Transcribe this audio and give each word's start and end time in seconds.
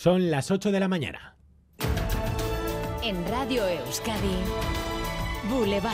Son 0.00 0.30
las 0.30 0.52
8 0.52 0.70
de 0.70 0.78
la 0.78 0.86
mañana. 0.86 1.34
En 3.02 3.16
Radio 3.26 3.66
Euskadi, 3.66 4.36
Boulevard. 5.50 5.92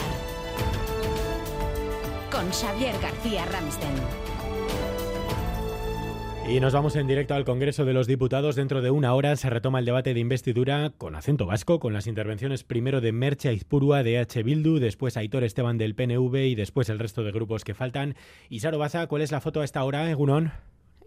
Con 2.30 2.50
Xavier 2.50 2.94
García 3.00 3.46
Ramsten. 3.46 3.94
Y 6.46 6.60
nos 6.60 6.74
vamos 6.74 6.96
en 6.96 7.06
directo 7.06 7.32
al 7.32 7.46
Congreso 7.46 7.86
de 7.86 7.94
los 7.94 8.06
Diputados. 8.06 8.56
Dentro 8.56 8.82
de 8.82 8.90
una 8.90 9.14
hora 9.14 9.36
se 9.36 9.48
retoma 9.48 9.78
el 9.78 9.86
debate 9.86 10.12
de 10.12 10.20
investidura 10.20 10.92
con 10.98 11.14
acento 11.14 11.46
vasco, 11.46 11.80
con 11.80 11.94
las 11.94 12.06
intervenciones 12.06 12.62
primero 12.62 13.00
de 13.00 13.12
Merche 13.12 13.48
Aizpurua 13.48 14.02
de 14.02 14.18
H. 14.18 14.42
Bildu, 14.42 14.80
después 14.80 15.16
Aitor 15.16 15.44
Esteban 15.44 15.78
del 15.78 15.94
PNV 15.94 16.34
y 16.44 16.54
después 16.54 16.90
el 16.90 16.98
resto 16.98 17.24
de 17.24 17.32
grupos 17.32 17.64
que 17.64 17.72
faltan. 17.72 18.16
Y 18.50 18.60
Saro 18.60 18.78
Baza, 18.78 19.06
¿cuál 19.06 19.22
es 19.22 19.32
la 19.32 19.40
foto 19.40 19.62
a 19.62 19.64
esta 19.64 19.82
hora, 19.82 20.10
Egunon? 20.10 20.52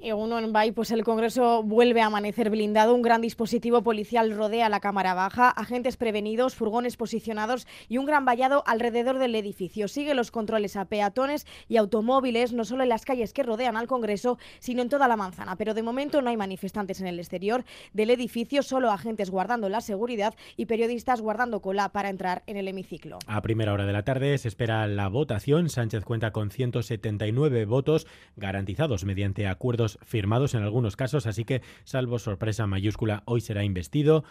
Uno 0.01 0.39
en 0.39 0.53
Bay, 0.53 0.71
pues 0.71 0.91
el 0.91 1.03
Congreso 1.03 1.63
vuelve 1.63 2.01
a 2.01 2.05
amanecer 2.05 2.49
blindado. 2.49 2.93
Un 2.93 3.01
gran 3.01 3.21
dispositivo 3.21 3.81
policial 3.81 4.31
rodea 4.31 4.69
la 4.69 4.79
Cámara 4.79 5.13
Baja, 5.13 5.49
agentes 5.49 5.97
prevenidos, 5.97 6.55
furgones 6.55 6.97
posicionados 6.97 7.67
y 7.89 7.97
un 7.97 8.05
gran 8.05 8.25
vallado 8.25 8.63
alrededor 8.67 9.17
del 9.17 9.35
edificio. 9.35 9.87
Sigue 9.87 10.13
los 10.13 10.31
controles 10.31 10.75
a 10.75 10.85
peatones 10.85 11.47
y 11.67 11.77
automóviles, 11.77 12.53
no 12.53 12.63
solo 12.63 12.83
en 12.83 12.89
las 12.89 13.05
calles 13.05 13.33
que 13.33 13.43
rodean 13.43 13.75
al 13.75 13.87
Congreso, 13.87 14.37
sino 14.59 14.81
en 14.81 14.89
toda 14.89 15.07
la 15.07 15.17
manzana. 15.17 15.55
Pero 15.55 15.73
de 15.73 15.83
momento 15.83 16.21
no 16.21 16.29
hay 16.29 16.37
manifestantes 16.37 17.01
en 17.01 17.07
el 17.07 17.19
exterior 17.19 17.65
del 17.93 18.11
edificio, 18.11 18.63
solo 18.63 18.91
agentes 18.91 19.29
guardando 19.29 19.67
la 19.69 19.81
seguridad 19.81 20.35
y 20.55 20.67
periodistas 20.67 21.21
guardando 21.21 21.61
cola 21.61 21.89
para 21.89 22.09
entrar 22.09 22.43
en 22.47 22.57
el 22.57 22.67
hemiciclo. 22.67 23.19
A 23.25 23.41
primera 23.41 23.73
hora 23.73 23.85
de 23.85 23.93
la 23.93 24.03
tarde 24.03 24.37
se 24.37 24.47
espera 24.47 24.87
la 24.87 25.07
votación. 25.07 25.69
Sánchez 25.69 26.05
cuenta 26.05 26.31
con 26.31 26.51
179 26.51 27.65
votos 27.65 28.07
garantizados 28.35 29.03
mediante 29.03 29.47
acuerdos 29.47 29.86
firmados 30.05 30.53
en 30.53 30.63
algunos 30.63 30.95
casos, 30.95 31.25
así 31.27 31.45
que, 31.45 31.61
salvo 31.83 32.19
sorpresa 32.19 32.67
mayúscula, 32.67 33.23
hoy 33.25 33.41
será 33.41 33.63
investido 33.63 34.23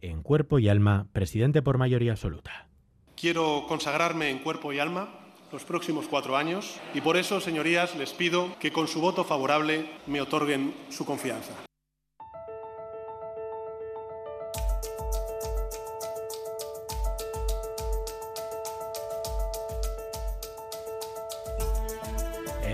en 0.00 0.22
cuerpo 0.22 0.58
y 0.58 0.68
alma 0.68 1.06
presidente 1.12 1.62
por 1.62 1.78
mayoría 1.78 2.12
absoluta. 2.12 2.68
Quiero 3.16 3.64
consagrarme 3.68 4.30
en 4.30 4.40
cuerpo 4.40 4.72
y 4.72 4.78
alma 4.78 5.20
los 5.52 5.64
próximos 5.64 6.08
cuatro 6.08 6.36
años 6.36 6.80
y 6.94 7.00
por 7.00 7.16
eso, 7.16 7.40
señorías, 7.40 7.94
les 7.96 8.12
pido 8.12 8.58
que 8.58 8.72
con 8.72 8.88
su 8.88 9.00
voto 9.00 9.24
favorable 9.24 9.88
me 10.06 10.20
otorguen 10.20 10.74
su 10.90 11.04
confianza. 11.04 11.54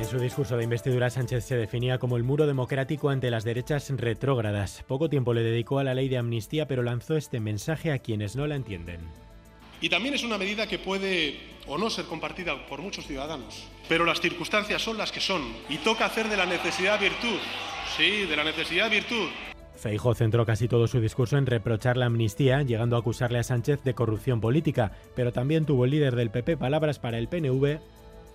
Su 0.04 0.18
discurso 0.18 0.56
de 0.56 0.64
investidura, 0.64 1.10
Sánchez 1.10 1.44
se 1.44 1.56
definía 1.56 1.98
como 1.98 2.16
el 2.16 2.22
muro 2.22 2.46
democrático 2.46 3.10
ante 3.10 3.30
las 3.30 3.44
derechas 3.44 3.90
retrógradas. 3.90 4.84
Poco 4.86 5.08
tiempo 5.08 5.34
le 5.34 5.42
dedicó 5.42 5.78
a 5.78 5.84
la 5.84 5.94
ley 5.94 6.08
de 6.08 6.18
amnistía, 6.18 6.66
pero 6.66 6.82
lanzó 6.82 7.16
este 7.16 7.40
mensaje 7.40 7.92
a 7.92 7.98
quienes 7.98 8.36
no 8.36 8.46
la 8.46 8.56
entienden. 8.56 9.00
Y 9.80 9.88
también 9.88 10.14
es 10.14 10.22
una 10.22 10.38
medida 10.38 10.66
que 10.66 10.78
puede 10.78 11.40
o 11.66 11.78
no 11.78 11.90
ser 11.90 12.04
compartida 12.06 12.66
por 12.66 12.80
muchos 12.80 13.06
ciudadanos, 13.06 13.68
pero 13.88 14.04
las 14.04 14.20
circunstancias 14.20 14.82
son 14.82 14.98
las 14.98 15.12
que 15.12 15.20
son 15.20 15.42
y 15.68 15.78
toca 15.78 16.06
hacer 16.06 16.28
de 16.28 16.36
la 16.36 16.46
necesidad 16.46 17.00
virtud. 17.00 17.38
Sí, 17.96 18.26
de 18.26 18.36
la 18.36 18.44
necesidad 18.44 18.90
virtud. 18.90 19.28
Feijo 19.76 20.14
centró 20.14 20.44
casi 20.44 20.68
todo 20.68 20.86
su 20.86 21.00
discurso 21.00 21.38
en 21.38 21.46
reprochar 21.46 21.96
la 21.96 22.06
amnistía, 22.06 22.62
llegando 22.62 22.96
a 22.96 23.00
acusarle 23.00 23.38
a 23.38 23.42
Sánchez 23.42 23.82
de 23.82 23.94
corrupción 23.94 24.40
política, 24.40 24.92
pero 25.16 25.32
también 25.32 25.64
tuvo 25.64 25.84
el 25.84 25.92
líder 25.92 26.16
del 26.16 26.30
PP 26.30 26.58
palabras 26.58 26.98
para 26.98 27.18
el 27.18 27.28
PNV 27.28 27.80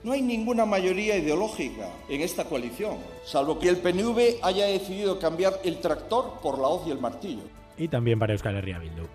no 0.06 0.12
hay 0.12 0.22
ninguna 0.22 0.68
mayoría 0.68 1.18
ideológica 1.18 1.90
en 2.08 2.22
esta 2.22 2.46
coalición, 2.46 2.98
salvo 3.26 3.58
que 3.58 3.70
el 3.70 3.78
PNV 3.78 4.38
haya 4.44 4.68
decidido 4.68 5.18
cambiar 5.18 5.60
el 5.64 5.82
tractor 5.82 6.40
por 6.44 6.60
la 6.60 6.68
hoz 6.68 6.86
y 6.86 6.92
el 6.92 7.00
martillo. 7.00 7.42
Y 7.76 7.88
también 7.88 8.20
para 8.20 8.34
Euskal 8.34 8.56
Herria 8.56 8.78
Bildu. 8.78 9.08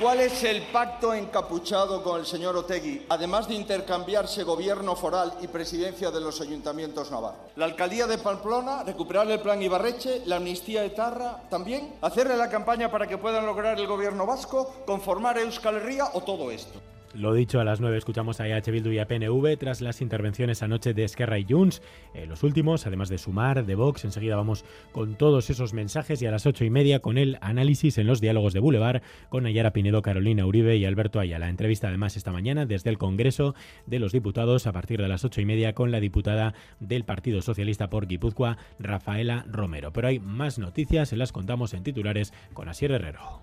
¿Cuál 0.00 0.20
es 0.20 0.42
el 0.44 0.62
pacto 0.62 1.12
encapuchado 1.12 2.02
con 2.02 2.20
el 2.20 2.24
señor 2.24 2.56
Otegui, 2.56 3.04
además 3.10 3.48
de 3.48 3.54
intercambiarse 3.54 4.42
gobierno 4.44 4.96
foral 4.96 5.34
y 5.42 5.46
presidencia 5.46 6.10
de 6.10 6.20
los 6.22 6.40
ayuntamientos 6.40 7.10
navarros? 7.10 7.52
La 7.56 7.66
alcaldía 7.66 8.06
de 8.06 8.16
Pamplona, 8.16 8.82
recuperar 8.82 9.30
el 9.30 9.40
plan 9.40 9.60
Ibarreche, 9.60 10.22
la 10.24 10.36
amnistía 10.36 10.80
de 10.80 10.90
Tarra 10.90 11.42
también, 11.50 11.96
hacerle 12.00 12.38
la 12.38 12.48
campaña 12.48 12.90
para 12.90 13.06
que 13.06 13.18
puedan 13.18 13.44
lograr 13.44 13.78
el 13.78 13.86
gobierno 13.86 14.24
vasco, 14.24 14.84
conformar 14.86 15.36
Euskal 15.36 15.76
Herria 15.76 16.06
o 16.14 16.22
todo 16.22 16.50
esto. 16.50 16.80
Lo 17.14 17.34
dicho, 17.34 17.58
a 17.58 17.64
las 17.64 17.80
9 17.80 17.98
escuchamos 17.98 18.40
a 18.40 18.46
EH 18.46 18.70
Bildu 18.70 18.92
y 18.92 19.00
a 19.00 19.08
PNV 19.08 19.56
tras 19.58 19.80
las 19.80 20.00
intervenciones 20.00 20.62
anoche 20.62 20.94
de 20.94 21.02
Esquerra 21.02 21.40
y 21.40 21.46
Junts. 21.48 21.82
Eh, 22.14 22.26
los 22.26 22.44
últimos, 22.44 22.86
además 22.86 23.08
de 23.08 23.18
Sumar, 23.18 23.66
de 23.66 23.74
Vox, 23.74 24.04
enseguida 24.04 24.36
vamos 24.36 24.64
con 24.92 25.16
todos 25.16 25.50
esos 25.50 25.74
mensajes 25.74 26.22
y 26.22 26.26
a 26.26 26.30
las 26.30 26.46
8 26.46 26.64
y 26.64 26.70
media 26.70 27.00
con 27.00 27.18
el 27.18 27.36
análisis 27.40 27.98
en 27.98 28.06
los 28.06 28.20
diálogos 28.20 28.52
de 28.52 28.60
Boulevard 28.60 29.02
con 29.28 29.44
Ayara 29.44 29.72
Pinedo, 29.72 30.02
Carolina 30.02 30.46
Uribe 30.46 30.76
y 30.76 30.84
Alberto 30.84 31.18
Ayala. 31.18 31.48
Entrevista 31.48 31.88
además 31.88 32.16
esta 32.16 32.30
mañana 32.30 32.64
desde 32.64 32.90
el 32.90 32.98
Congreso 32.98 33.56
de 33.86 33.98
los 33.98 34.12
Diputados 34.12 34.68
a 34.68 34.72
partir 34.72 35.02
de 35.02 35.08
las 35.08 35.24
8 35.24 35.40
y 35.40 35.46
media 35.46 35.74
con 35.74 35.90
la 35.90 35.98
diputada 35.98 36.54
del 36.78 37.04
Partido 37.04 37.42
Socialista 37.42 37.90
por 37.90 38.06
Guipúzcoa, 38.06 38.56
Rafaela 38.78 39.44
Romero. 39.48 39.92
Pero 39.92 40.06
hay 40.06 40.20
más 40.20 40.60
noticias, 40.60 41.08
se 41.08 41.16
las 41.16 41.32
contamos 41.32 41.74
en 41.74 41.82
titulares 41.82 42.32
con 42.52 42.68
Asier 42.68 42.92
Herrero. 42.92 43.42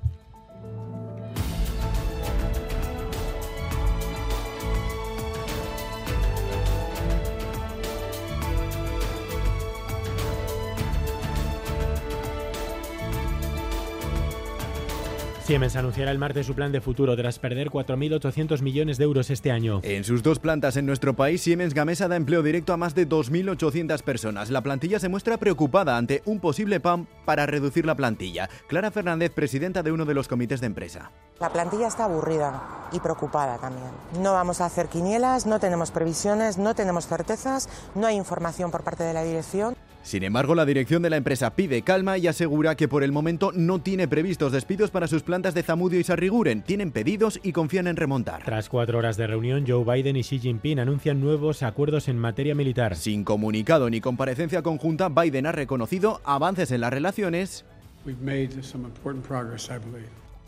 Siemens 15.47 15.77
anunciará 15.77 16.11
el 16.11 16.19
martes 16.19 16.45
su 16.45 16.55
plan 16.55 16.73
de 16.73 16.81
futuro 16.81 17.15
tras 17.15 17.39
perder 17.39 17.69
4.800 17.69 18.61
millones 18.61 18.97
de 18.97 19.05
euros 19.05 19.29
este 19.29 19.49
año. 19.49 19.79
En 19.81 20.03
sus 20.03 20.21
dos 20.21 20.39
plantas 20.39 20.75
en 20.75 20.85
nuestro 20.85 21.15
país, 21.15 21.41
Siemens 21.41 21.73
Gamesa 21.73 22.09
da 22.09 22.17
empleo 22.17 22.43
directo 22.43 22.73
a 22.73 22.77
más 22.77 22.93
de 22.95 23.07
2.800 23.07 24.01
personas. 24.01 24.49
La 24.49 24.59
plantilla 24.59 24.99
se 24.99 25.07
muestra 25.07 25.37
preocupada 25.37 25.95
ante 25.95 26.21
un 26.25 26.41
posible 26.41 26.81
PAM 26.81 27.07
para 27.23 27.45
reducir 27.45 27.85
la 27.85 27.95
plantilla. 27.95 28.49
Clara 28.67 28.91
Fernández, 28.91 29.31
presidenta 29.31 29.83
de 29.83 29.93
uno 29.93 30.03
de 30.03 30.15
los 30.15 30.27
comités 30.27 30.59
de 30.59 30.67
empresa. 30.67 31.11
La 31.39 31.47
plantilla 31.49 31.87
está 31.87 32.03
aburrida 32.03 32.89
y 32.91 32.99
preocupada 32.99 33.57
también. 33.57 33.91
No 34.21 34.33
vamos 34.33 34.59
a 34.59 34.65
hacer 34.65 34.87
quinielas, 34.87 35.45
no 35.45 35.61
tenemos 35.61 35.91
previsiones, 35.91 36.57
no 36.57 36.75
tenemos 36.75 37.07
certezas, 37.07 37.69
no 37.95 38.05
hay 38.05 38.17
información 38.17 38.69
por 38.69 38.83
parte 38.83 39.05
de 39.05 39.13
la 39.13 39.23
dirección. 39.23 39.77
Sin 40.07 40.23
embargo, 40.23 40.55
la 40.55 40.65
dirección 40.65 41.01
de 41.01 41.09
la 41.09 41.17
empresa 41.17 41.53
pide 41.53 41.81
calma 41.81 42.17
y 42.17 42.27
asegura 42.27 42.75
que 42.75 42.87
por 42.87 43.03
el 43.03 43.11
momento 43.11 43.51
no 43.53 43.79
tiene 43.79 44.07
previstos 44.07 44.53
despidos 44.53 44.89
para 44.89 45.05
sus 45.05 45.21
plantas 45.21 45.53
de 45.53 45.63
Zamudio 45.63 45.99
y 45.99 46.05
Sarriguren. 46.05 46.61
Tienen 46.61 46.93
pedidos 46.93 47.41
y 47.43 47.51
confían 47.51 47.87
en 47.87 47.97
remontar. 47.97 48.41
Tras 48.45 48.69
cuatro 48.69 48.99
horas 48.99 49.17
de 49.17 49.27
reunión, 49.27 49.65
Joe 49.67 49.83
Biden 49.83 50.15
y 50.15 50.23
Xi 50.23 50.39
Jinping 50.39 50.79
anuncian 50.79 51.19
nuevos 51.19 51.61
acuerdos 51.61 52.07
en 52.07 52.17
materia 52.17 52.55
militar. 52.55 52.95
Sin 52.95 53.25
comunicado 53.25 53.89
ni 53.89 53.99
comparecencia 53.99 54.61
conjunta, 54.61 55.09
Biden 55.09 55.45
ha 55.45 55.51
reconocido 55.51 56.21
avances 56.23 56.71
en 56.71 56.79
las 56.79 56.93
relaciones. 56.93 57.65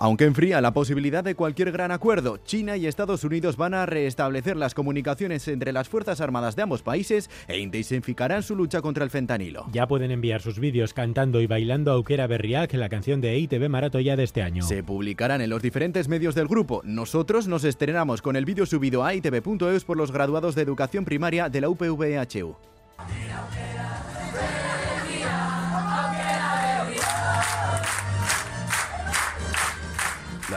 Aunque 0.01 0.23
enfría 0.23 0.61
la 0.61 0.73
posibilidad 0.73 1.25
de 1.25 1.35
cualquier 1.35 1.73
gran 1.73 1.91
acuerdo, 1.91 2.37
China 2.37 2.77
y 2.77 2.87
Estados 2.87 3.25
Unidos 3.25 3.57
van 3.57 3.73
a 3.73 3.85
restablecer 3.85 4.55
las 4.55 4.73
comunicaciones 4.73 5.45
entre 5.49 5.73
las 5.73 5.89
Fuerzas 5.89 6.21
Armadas 6.21 6.55
de 6.55 6.61
ambos 6.61 6.81
países 6.81 7.29
e 7.49 7.59
intensificarán 7.59 8.41
su 8.41 8.55
lucha 8.55 8.81
contra 8.81 9.03
el 9.03 9.09
fentanilo. 9.09 9.65
Ya 9.73 9.87
pueden 9.87 10.11
enviar 10.11 10.41
sus 10.41 10.57
vídeos 10.57 10.93
cantando 10.93 11.41
y 11.41 11.47
bailando 11.47 11.91
Aukera 11.91 12.27
Berriak, 12.27 12.73
la 12.75 12.87
canción 12.87 13.19
de 13.19 13.37
ITV 13.37 13.67
Maratoya 13.67 14.15
de 14.15 14.23
este 14.23 14.41
año. 14.41 14.63
Se 14.63 14.83
publicarán 14.83 15.41
en 15.41 15.49
los 15.49 15.61
diferentes 15.61 16.07
medios 16.07 16.33
del 16.33 16.47
grupo. 16.47 16.81
Nosotros 16.85 17.49
nos 17.49 17.65
estrenamos 17.65 18.21
con 18.21 18.37
el 18.37 18.45
vídeo 18.45 18.65
subido 18.65 19.03
a 19.03 19.13
itv.eus 19.13 19.83
por 19.83 19.97
los 19.97 20.13
graduados 20.13 20.55
de 20.55 20.61
educación 20.61 21.03
primaria 21.03 21.49
de 21.49 21.59
la 21.59 21.67
UPVHU. 21.67 22.55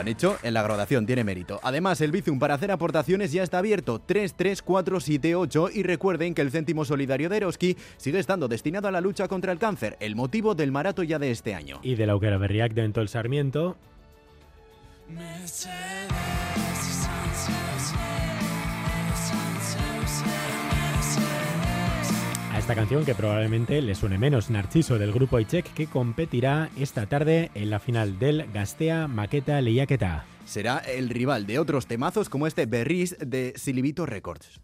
Han 0.03 0.09
hecho 0.09 0.37
en 0.43 0.53
la 0.53 0.63
graduación, 0.63 1.07
tiene 1.07 1.23
mérito. 1.23 1.61
Además, 1.63 2.01
el 2.01 2.11
Bizum 2.11 2.39
para 2.39 2.55
hacer 2.55 2.73
aportaciones 2.73 3.33
ya 3.33 3.43
está 3.43 3.59
abierto 3.59 4.01
33478 4.01 5.71
y 5.73 5.83
recuerden 5.85 6.35
que 6.35 6.43
el 6.43 6.51
céntimo 6.51 6.85
solidario 6.85 7.29
de 7.29 7.37
Eroski 7.37 7.77
sigue 7.97 8.19
estando 8.19 8.49
destinado 8.49 8.89
a 8.89 8.91
la 8.91 9.01
lucha 9.01 9.29
contra 9.29 9.53
el 9.53 9.59
cáncer, 9.59 9.97
el 10.01 10.17
motivo 10.17 10.55
del 10.55 10.73
marato 10.73 11.05
ya 11.05 11.19
de 11.19 11.31
este 11.31 11.55
año. 11.55 11.79
Y 11.83 11.95
de 11.95 12.07
la 12.07 12.15
Auquera 12.15 12.37
Berriac 12.37 12.75
de 12.75 12.83
el 12.83 13.09
Sarmiento. 13.09 13.77
Esta 22.59 22.75
canción 22.75 23.05
que 23.05 23.15
probablemente 23.15 23.81
le 23.83 23.95
suene 23.95 24.19
menos, 24.19 24.51
Narciso 24.51 24.99
del 24.99 25.13
grupo 25.13 25.41
Ichek, 25.41 25.73
que 25.73 25.87
competirá 25.87 26.71
esta 26.77 27.07
tarde 27.07 27.51
en 27.55 27.71
la 27.71 27.79
final 27.79 28.19
del 28.19 28.51
Gastea 28.53 29.09
Maqueta 29.09 29.61
Lehiaketa. 29.61 30.25
Será 30.45 30.79
el 30.79 31.09
rival 31.09 31.47
de 31.47 31.59
otros 31.59 31.87
temazos 31.87 32.29
como 32.29 32.47
este 32.47 32.67
Berris 32.67 33.17
de 33.19 33.55
Silibito 33.57 34.07
Records. 34.07 34.61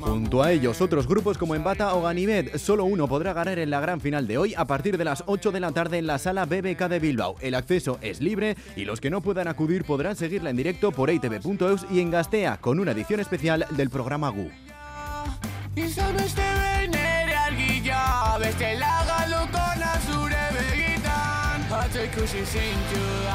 Junto 0.00 0.42
a 0.42 0.52
ellos, 0.52 0.80
otros 0.80 1.06
grupos 1.06 1.38
como 1.38 1.54
Embata 1.54 1.94
o 1.94 2.02
Ganivet, 2.02 2.56
solo 2.58 2.84
uno 2.84 3.08
podrá 3.08 3.32
ganar 3.32 3.58
en 3.58 3.70
la 3.70 3.80
gran 3.80 4.00
final 4.00 4.26
de 4.26 4.38
hoy 4.38 4.54
a 4.56 4.66
partir 4.66 4.98
de 4.98 5.04
las 5.04 5.24
8 5.26 5.50
de 5.52 5.60
la 5.60 5.72
tarde 5.72 5.98
en 5.98 6.06
la 6.06 6.18
sala 6.18 6.44
BBK 6.44 6.88
de 6.88 6.98
Bilbao. 6.98 7.36
El 7.40 7.54
acceso 7.54 7.98
es 8.00 8.20
libre 8.20 8.56
y 8.76 8.84
los 8.84 9.00
que 9.00 9.10
no 9.10 9.20
puedan 9.20 9.48
acudir 9.48 9.84
podrán 9.84 10.16
seguirla 10.16 10.50
en 10.50 10.56
directo 10.56 10.92
por 10.92 11.10
itv.eus 11.10 11.86
y 11.90 12.00
en 12.00 12.10
Gastea 12.10 12.58
con 12.60 12.80
una 12.80 12.92
edición 12.92 13.20
especial 13.20 13.66
del 13.70 13.90
programa 13.90 14.28
GU. 14.30 14.50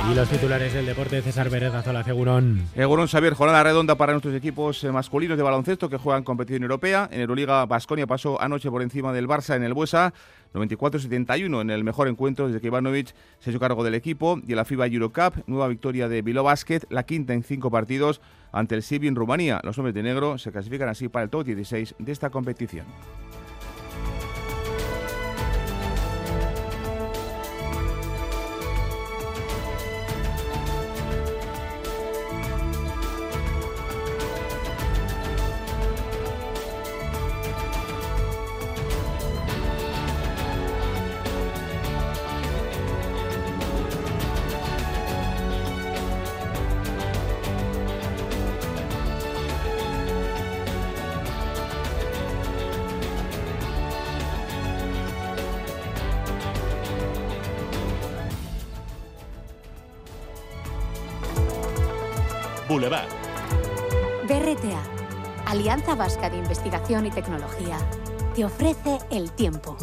Y 0.10 0.16
los 0.16 0.30
titulares 0.30 0.74
del 0.74 0.86
deporte, 0.86 1.22
César 1.22 1.50
Pérez 1.50 1.74
Azola 1.74 2.02
Egurón. 2.08 2.64
Egurón 2.76 3.08
Xavier, 3.08 3.34
jornada 3.34 3.62
redonda 3.62 3.96
para 3.96 4.14
nuestros 4.14 4.34
equipos 4.34 4.84
eh, 4.84 4.92
masculinos 4.92 5.38
de 5.38 5.44
baloncesto 5.44 5.90
que 5.90 5.98
juegan 5.98 6.24
competición 6.24 6.64
europea. 6.64 7.10
En 7.12 7.20
Euroliga, 7.20 7.66
Basconia 7.66 8.08
pasó 8.08 8.42
anoche 8.42 8.70
por 8.72 8.82
encima 8.82 9.12
del 9.12 9.28
Barça 9.28 9.56
en 9.56 9.64
el 9.64 9.74
Buesa, 9.74 10.14
94-71 10.54 11.62
en 11.62 11.70
el 11.70 11.84
mejor 11.84 12.08
encuentro 12.08 12.48
desde 12.48 12.62
que 12.62 12.68
Ivanovic 12.68 13.14
se 13.40 13.50
hizo 13.50 13.60
cargo 13.60 13.84
del 13.84 13.96
equipo. 13.96 14.40
Y 14.48 14.52
en 14.52 14.56
la 14.56 14.66
FIBA 14.66 14.88
Eurocup, 14.88 15.44
nueva 15.48 15.68
victoria 15.68 16.08
de 16.08 16.22
Bilbao 16.22 16.46
Basket, 16.46 16.82
la 16.90 17.04
quinta 17.04 17.34
en 17.34 17.44
cinco 17.44 17.70
partidos 17.70 18.22
ante 18.52 18.76
el 18.76 18.84
Sibi 18.84 19.08
en 19.08 19.16
Rumanía. 19.16 19.60
Los 19.64 19.78
hombres 19.78 19.94
de 19.94 20.04
negro 20.04 20.38
se 20.38 20.52
clasifican 20.52 20.88
así 20.88 21.10
para 21.10 21.24
el 21.24 21.30
top 21.30 21.46
16 21.46 21.96
de 22.00 22.12
esta 22.12 22.30
competición. 22.30 22.86
Boulevard. 62.70 63.10
BRTA, 64.28 64.84
Alianza 65.48 65.96
Vasca 65.96 66.30
de 66.30 66.38
Investigación 66.38 67.08
y 67.08 67.10
Tecnología, 67.10 67.80
te 68.36 68.46
ofrece 68.46 69.00
el 69.10 69.32
tiempo. 69.32 69.76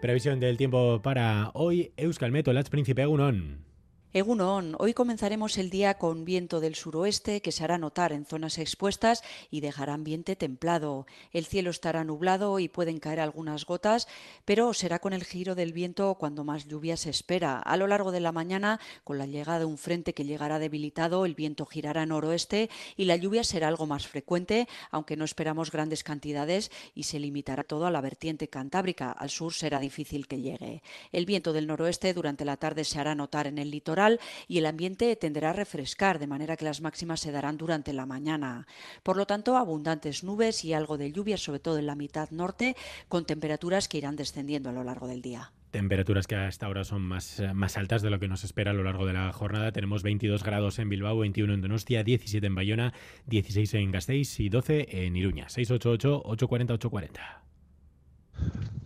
Previsión 0.00 0.38
del 0.38 0.56
tiempo 0.56 1.02
para 1.02 1.50
hoy, 1.54 1.92
Euskal 1.96 2.30
Meto, 2.30 2.52
Lats 2.52 2.70
Príncipe 2.70 3.02
Egunon. 3.02 3.64
Egunon, 4.14 4.74
hoy 4.78 4.94
comenzaremos 4.94 5.58
el 5.58 5.68
día 5.68 5.98
con 5.98 6.24
viento 6.24 6.60
del 6.60 6.76
suroeste 6.76 7.42
que 7.42 7.52
se 7.52 7.62
hará 7.62 7.76
notar 7.76 8.12
en 8.12 8.24
zonas 8.24 8.56
expuestas 8.56 9.22
y 9.50 9.60
dejará 9.60 9.92
ambiente 9.92 10.34
templado. 10.34 11.06
El 11.30 11.44
cielo 11.44 11.68
estará 11.68 12.04
nublado 12.04 12.58
y 12.58 12.70
pueden 12.70 13.00
caer 13.00 13.20
algunas 13.20 13.66
gotas, 13.66 14.08
pero 14.46 14.72
será 14.72 14.98
con 14.98 15.12
el 15.12 15.24
giro 15.24 15.54
del 15.54 15.74
viento 15.74 16.14
cuando 16.14 16.42
más 16.42 16.66
lluvia 16.66 16.96
se 16.96 17.10
espera. 17.10 17.58
A 17.58 17.76
lo 17.76 17.86
largo 17.86 18.10
de 18.10 18.20
la 18.20 18.32
mañana, 18.32 18.80
con 19.04 19.18
la 19.18 19.26
llegada 19.26 19.58
de 19.58 19.66
un 19.66 19.76
frente 19.76 20.14
que 20.14 20.24
llegará 20.24 20.58
debilitado, 20.58 21.26
el 21.26 21.34
viento 21.34 21.66
girará 21.66 22.06
noroeste 22.06 22.70
y 22.96 23.04
la 23.04 23.16
lluvia 23.16 23.44
será 23.44 23.68
algo 23.68 23.84
más 23.84 24.06
frecuente, 24.06 24.68
aunque 24.90 25.18
no 25.18 25.26
esperamos 25.26 25.70
grandes 25.70 26.02
cantidades 26.02 26.70
y 26.94 27.02
se 27.02 27.18
limitará 27.18 27.62
todo 27.62 27.84
a 27.84 27.90
la 27.90 28.00
vertiente 28.00 28.48
cantábrica. 28.48 29.12
Al 29.12 29.28
sur 29.28 29.52
será 29.52 29.80
difícil 29.80 30.26
que 30.26 30.40
llegue. 30.40 30.82
El 31.12 31.26
viento 31.26 31.52
del 31.52 31.66
noroeste 31.66 32.14
durante 32.14 32.46
la 32.46 32.56
tarde 32.56 32.84
se 32.84 32.98
hará 32.98 33.14
notar 33.14 33.46
en 33.46 33.58
el 33.58 33.70
litoral 33.70 33.97
y 34.46 34.58
el 34.58 34.66
ambiente 34.66 35.14
tenderá 35.16 35.50
a 35.50 35.52
refrescar, 35.52 36.18
de 36.18 36.26
manera 36.26 36.56
que 36.56 36.64
las 36.64 36.80
máximas 36.80 37.20
se 37.20 37.32
darán 37.32 37.56
durante 37.56 37.92
la 37.92 38.06
mañana. 38.06 38.66
Por 39.02 39.16
lo 39.16 39.26
tanto, 39.26 39.56
abundantes 39.56 40.24
nubes 40.24 40.64
y 40.64 40.72
algo 40.72 40.98
de 40.98 41.12
lluvia, 41.12 41.36
sobre 41.36 41.60
todo 41.60 41.78
en 41.78 41.86
la 41.86 41.94
mitad 41.94 42.30
norte, 42.30 42.76
con 43.08 43.24
temperaturas 43.24 43.88
que 43.88 43.98
irán 43.98 44.16
descendiendo 44.16 44.70
a 44.70 44.72
lo 44.72 44.84
largo 44.84 45.06
del 45.06 45.22
día. 45.22 45.52
Temperaturas 45.70 46.26
que 46.26 46.34
hasta 46.34 46.64
ahora 46.66 46.84
son 46.84 47.02
más, 47.02 47.42
más 47.52 47.76
altas 47.76 48.00
de 48.00 48.08
lo 48.08 48.18
que 48.18 48.28
nos 48.28 48.42
espera 48.42 48.70
a 48.70 48.74
lo 48.74 48.84
largo 48.84 49.04
de 49.04 49.12
la 49.12 49.30
jornada. 49.32 49.70
Tenemos 49.70 50.02
22 50.02 50.42
grados 50.42 50.78
en 50.78 50.88
Bilbao, 50.88 51.18
21 51.18 51.52
en 51.52 51.60
Donostia, 51.60 52.04
17 52.04 52.46
en 52.46 52.54
Bayona, 52.54 52.94
16 53.26 53.74
en 53.74 53.92
Gasteiz 53.92 54.40
y 54.40 54.48
12 54.48 55.04
en 55.04 55.16
Iruña. 55.16 55.48
688-840-840. 55.48 57.20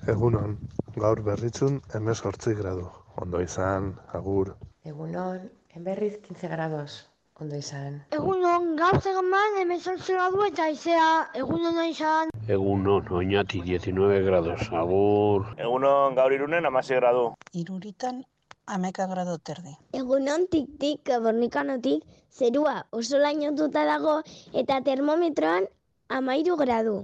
Egunon, 0.08 0.58
gaur 0.96 1.22
berritzun 1.22 1.80
emezortzi 1.94 2.54
grado. 2.54 2.90
Ondo 3.14 3.40
izan, 3.42 4.00
agur. 4.12 4.56
Egunon, 4.84 5.42
en 5.76 5.84
berriz 5.84 6.16
15 6.22 6.48
grados, 6.48 7.06
ondo 7.38 7.54
izan. 7.54 8.00
Egunon, 8.16 8.64
gaur 8.80 8.96
zegoen 9.00 9.58
hemen 9.60 9.78
gradu 10.06 10.42
eta 10.46 10.66
izea, 10.74 11.04
egunon 11.38 11.78
izan. 11.84 12.32
Egunon, 12.48 13.06
oinati 13.20 13.60
19 13.62 14.18
grados, 14.26 14.66
agur. 14.80 15.46
Egunon, 15.56 16.16
gaur 16.18 16.34
irunen 16.34 16.66
amase 16.66 16.98
gradu. 16.98 17.28
Iruritan 17.52 18.24
ameka 18.66 19.06
grado 19.06 19.38
terdi. 19.38 19.76
Egunon, 20.00 20.48
tik-tik, 20.50 21.14
bornikanotik, 21.28 22.02
zerua 22.32 22.82
oso 22.90 23.22
lainotuta 23.22 23.86
dago 23.86 24.18
eta 24.64 24.80
termometroan 24.82 25.70
amairu 26.08 26.56
gradu. 26.56 26.96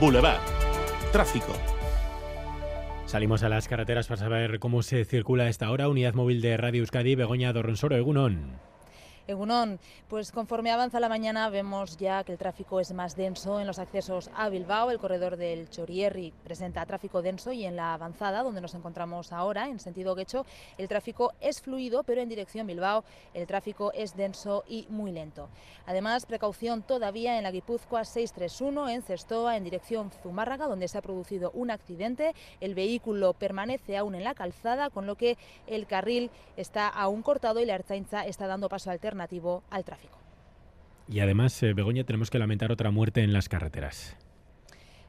Boulevard. 0.00 0.40
Tráfico. 1.12 1.52
Salimos 3.06 3.42
a 3.44 3.48
las 3.48 3.68
carreteras 3.68 4.08
para 4.08 4.20
saber 4.20 4.58
cómo 4.58 4.82
se 4.82 5.04
circula 5.04 5.44
a 5.44 5.48
esta 5.48 5.70
hora. 5.70 5.88
Unidad 5.88 6.14
móvil 6.14 6.40
de 6.40 6.56
Radio 6.56 6.80
Euskadi, 6.80 7.14
Begoña 7.14 7.52
Dorronsoro, 7.52 7.96
Egunon. 7.96 8.58
Egunon, 9.26 9.80
pues 10.06 10.32
conforme 10.32 10.70
avanza 10.70 11.00
la 11.00 11.08
mañana 11.08 11.48
vemos 11.48 11.96
ya 11.96 12.24
que 12.24 12.32
el 12.32 12.38
tráfico 12.38 12.78
es 12.78 12.92
más 12.92 13.16
denso 13.16 13.58
en 13.58 13.66
los 13.66 13.78
accesos 13.78 14.30
a 14.36 14.50
Bilbao. 14.50 14.90
El 14.90 14.98
corredor 14.98 15.38
del 15.38 15.70
Chorierri 15.70 16.34
presenta 16.44 16.84
tráfico 16.84 17.22
denso 17.22 17.50
y 17.50 17.64
en 17.64 17.74
la 17.74 17.94
avanzada, 17.94 18.42
donde 18.42 18.60
nos 18.60 18.74
encontramos 18.74 19.32
ahora, 19.32 19.70
en 19.70 19.80
sentido 19.80 20.14
quecho, 20.14 20.44
el 20.76 20.88
tráfico 20.88 21.32
es 21.40 21.62
fluido, 21.62 22.02
pero 22.02 22.20
en 22.20 22.28
dirección 22.28 22.66
Bilbao 22.66 23.02
el 23.32 23.46
tráfico 23.46 23.92
es 23.94 24.14
denso 24.14 24.62
y 24.68 24.86
muy 24.90 25.10
lento. 25.10 25.48
Además, 25.86 26.26
precaución 26.26 26.82
todavía 26.82 27.38
en 27.38 27.44
la 27.44 27.50
Guipúzcoa 27.50 28.04
631 28.04 28.90
en 28.90 29.02
Cestoa, 29.02 29.56
en 29.56 29.64
dirección 29.64 30.10
Zumárraga, 30.22 30.66
donde 30.66 30.86
se 30.86 30.98
ha 30.98 31.02
producido 31.02 31.50
un 31.54 31.70
accidente. 31.70 32.34
El 32.60 32.74
vehículo 32.74 33.32
permanece 33.32 33.96
aún 33.96 34.16
en 34.16 34.24
la 34.24 34.34
calzada, 34.34 34.90
con 34.90 35.06
lo 35.06 35.14
que 35.14 35.38
el 35.66 35.86
carril 35.86 36.30
está 36.58 36.88
aún 36.88 37.22
cortado 37.22 37.60
y 37.60 37.64
la 37.64 37.76
Erzainza 37.76 38.26
está 38.26 38.46
dando 38.46 38.68
paso 38.68 38.90
alterno 38.90 39.13
al 39.70 39.84
tráfico. 39.84 40.18
Y 41.08 41.20
además, 41.20 41.62
eh, 41.62 41.74
Begoña, 41.74 42.04
tenemos 42.04 42.30
que 42.30 42.38
lamentar 42.38 42.72
otra 42.72 42.90
muerte 42.90 43.22
en 43.22 43.32
las 43.32 43.48
carreteras. 43.48 44.16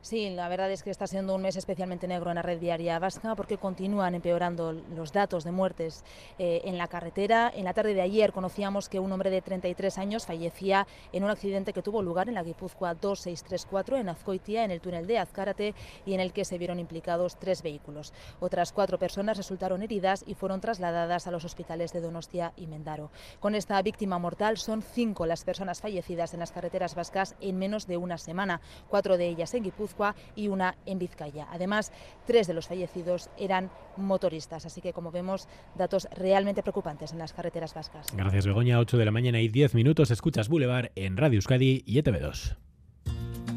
Sí, 0.05 0.29
la 0.29 0.47
verdad 0.50 0.69
es 0.69 0.83
que 0.83 0.91
está 0.91 1.07
siendo 1.07 1.33
un 1.33 1.41
mes 1.41 1.55
especialmente 1.55 2.07
negro 2.07 2.29
en 2.29 2.35
la 2.35 2.43
red 2.43 2.59
viaria 2.59 3.00
vasca 3.00 3.33
porque 3.33 3.57
continúan 3.57 4.13
empeorando 4.13 4.71
los 4.71 5.12
datos 5.12 5.43
de 5.43 5.50
muertes 5.50 6.03
eh, 6.38 6.62
en 6.65 6.77
la 6.77 6.88
carretera. 6.88 7.51
En 7.51 7.63
la 7.65 7.74
tarde 7.74 7.95
de 7.95 8.01
ayer 8.01 8.31
conocíamos 8.31 8.88
que 8.88 9.00
un 9.00 9.12
hombre 9.12 9.31
de 9.31 9.41
33 9.41 9.97
años 9.97 10.27
fallecía 10.27 10.85
en 11.12 11.24
un 11.24 11.31
accidente 11.31 11.74
que 11.74 11.81
tuvo 11.81 12.03
lugar 12.03 12.29
en 12.29 12.35
la 12.35 12.43
Guipúzcoa 12.43 12.93
2634 12.93 13.97
en 13.97 14.09
Azcoitia, 14.09 14.63
en 14.63 14.69
el 14.69 14.79
túnel 14.79 15.07
de 15.07 15.17
Azcárate, 15.17 15.74
y 16.05 16.13
en 16.13 16.19
el 16.19 16.33
que 16.33 16.45
se 16.45 16.59
vieron 16.59 16.77
implicados 16.77 17.39
tres 17.39 17.63
vehículos. 17.63 18.13
Otras 18.39 18.74
cuatro 18.74 19.00
personas 19.00 19.38
resultaron 19.38 19.81
heridas 19.81 20.24
y 20.27 20.35
fueron 20.35 20.62
trasladadas 20.62 21.25
a 21.25 21.31
los 21.31 21.45
hospitales 21.45 21.93
de 21.93 22.01
Donostia 22.01 22.53
y 22.57 22.67
Mendaro. 22.67 23.09
Con 23.39 23.55
esta 23.55 23.81
víctima 23.81 24.19
mortal 24.19 24.57
son 24.57 24.83
cinco 24.83 25.25
las 25.25 25.43
personas 25.43 25.81
fallecidas 25.81 26.35
en 26.35 26.41
las 26.41 26.51
carreteras 26.51 26.93
vascas 26.93 27.35
en 27.41 27.57
menos 27.57 27.88
de 27.88 27.97
una 27.97 28.19
semana, 28.19 28.62
cuatro 28.88 29.17
de 29.17 29.29
ellas 29.29 29.55
en 29.55 29.63
Guipúzcoa 29.96 30.16
y 30.36 30.48
una 30.48 30.75
en 30.86 31.00
Vizcaya. 31.00 31.48
Además, 31.52 31.92
tres 32.25 32.48
de 32.48 32.54
los 32.54 32.68
fallecidos 32.68 33.30
eran 33.38 33.70
motoristas, 33.98 34.66
así 34.66 34.82
que 34.82 34.94
como 34.94 35.12
vemos, 35.12 35.48
datos 35.75 36.08
realmente 36.16 36.62
preocupantes 36.62 37.14
en 37.14 37.20
las 37.20 37.34
carreteras 37.34 37.74
vascas. 37.74 38.08
Gracias 38.14 38.46
Begoña, 38.46 38.80
8 38.80 38.98
de 38.98 39.06
la 39.06 39.12
mañana 39.12 39.40
y 39.42 39.48
10 39.48 39.75
minutos, 39.75 40.12
escuchas 40.12 40.50
Boulevard 40.50 40.92
en 40.96 41.18
Radio 41.18 41.38
Euskadi 41.38 41.84
y 41.86 42.02
ETV2. 42.02 42.58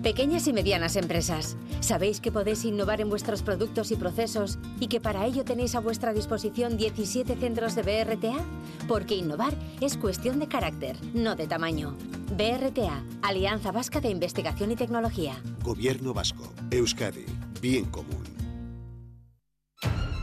Pequeñas 0.02 0.46
y 0.46 0.52
medianas 0.52 0.94
empresas, 0.94 1.56
¿sabéis 1.80 2.20
que 2.20 2.30
podéis 2.30 2.64
innovar 2.64 3.00
en 3.00 3.10
vuestros 3.10 3.42
productos 3.42 3.90
y 3.90 3.96
procesos 3.96 4.58
y 4.78 4.86
que 4.86 5.00
para 5.00 5.26
ello 5.26 5.44
tenéis 5.44 5.74
a 5.74 5.80
vuestra 5.80 6.12
disposición 6.12 6.76
17 6.76 7.34
centros 7.34 7.74
de 7.74 7.82
BRTA? 7.82 8.36
Porque 8.86 9.16
innovar 9.16 9.54
es 9.80 9.96
cuestión 9.96 10.38
de 10.38 10.46
carácter, 10.46 10.96
no 11.14 11.34
de 11.34 11.48
tamaño. 11.48 11.96
BRTA, 12.30 13.02
Alianza 13.22 13.72
Vasca 13.72 14.00
de 14.00 14.10
Investigación 14.10 14.70
y 14.70 14.76
Tecnología. 14.76 15.42
Gobierno 15.62 16.12
Vasco, 16.14 16.52
Euskadi, 16.70 17.24
Bien 17.60 17.86
Común. 17.86 18.24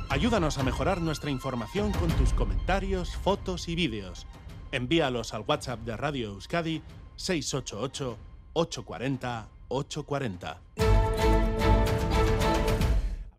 Ayúdanos 0.09 0.57
a 0.57 0.63
mejorar 0.63 1.01
nuestra 1.01 1.31
información 1.31 1.91
con 1.91 2.09
tus 2.09 2.31
comentarios, 2.33 3.15
fotos 3.17 3.67
y 3.67 3.75
vídeos. 3.75 4.27
Envíalos 4.71 5.33
al 5.33 5.43
WhatsApp 5.47 5.81
de 5.81 5.97
Radio 5.97 6.29
Euskadi 6.29 6.81
688 7.15 8.17
840 8.53 9.49
840. 9.67 11.04